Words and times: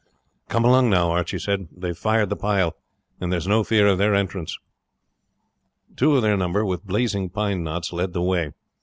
"Come 0.49 0.65
along 0.65 0.89
now," 0.89 1.11
Archie 1.11 1.37
said; 1.37 1.67
"they 1.71 1.89
have 1.89 1.97
fired 1.99 2.31
the 2.31 2.35
pile, 2.35 2.75
and 3.19 3.31
there 3.31 3.37
is 3.37 3.45
no 3.47 3.63
fear 3.63 3.85
of 3.85 3.99
their 3.99 4.15
entrance." 4.15 4.57
Two 5.95 6.15
of 6.15 6.23
their 6.23 6.35
number, 6.37 6.65
with 6.65 6.87
blazing 6.87 7.29
pine 7.29 7.63
knots, 7.63 7.93
led 7.93 8.13
the 8.13 8.23
way. 8.23 8.49